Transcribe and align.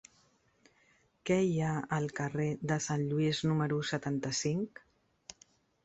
Què 1.29 1.37
hi 1.49 1.53
ha 1.67 1.75
al 1.99 2.09
carrer 2.21 2.49
de 2.73 2.81
Sant 2.89 3.07
Lluís 3.13 3.45
número 3.53 3.81
setanta-cinc? 3.95 4.87